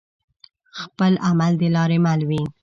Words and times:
خپل 0.79 1.11
عمل 1.27 1.51
د 1.61 1.63
لاري 1.75 1.99
مل 2.05 2.21
وي 2.29 2.41